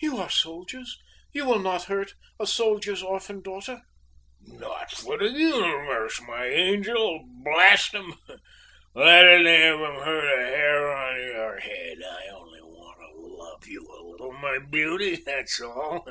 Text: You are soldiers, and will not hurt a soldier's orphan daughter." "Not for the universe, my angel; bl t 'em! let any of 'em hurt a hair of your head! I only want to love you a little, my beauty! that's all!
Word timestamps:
You 0.00 0.16
are 0.18 0.30
soldiers, 0.30 0.96
and 1.34 1.44
will 1.44 1.58
not 1.58 1.86
hurt 1.86 2.14
a 2.38 2.46
soldier's 2.46 3.02
orphan 3.02 3.42
daughter." 3.42 3.82
"Not 4.40 4.92
for 4.92 5.18
the 5.18 5.28
universe, 5.28 6.20
my 6.20 6.46
angel; 6.46 7.24
bl 7.42 7.50
t 7.74 7.98
'em! 7.98 8.14
let 8.94 9.24
any 9.26 9.66
of 9.66 9.80
'em 9.80 10.00
hurt 10.04 10.40
a 10.40 10.46
hair 10.46 10.86
of 10.86 11.26
your 11.34 11.58
head! 11.58 11.98
I 12.00 12.28
only 12.28 12.62
want 12.62 13.00
to 13.00 13.26
love 13.26 13.66
you 13.66 13.84
a 13.90 14.06
little, 14.08 14.30
my 14.34 14.60
beauty! 14.70 15.16
that's 15.16 15.60
all! 15.60 16.06